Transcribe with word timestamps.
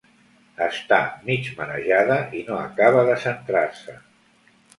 Està 0.67 0.97
mig 1.27 1.49
marejada 1.59 2.17
i 2.41 2.41
no 2.49 2.57
acaba 2.63 3.05
de 3.11 3.19
centrar-se. 3.27 3.97